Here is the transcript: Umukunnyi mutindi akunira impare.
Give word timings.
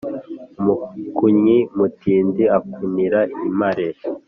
Umukunnyi 0.59 1.57
mutindi 1.77 2.43
akunira 2.57 3.19
impare. 3.47 3.87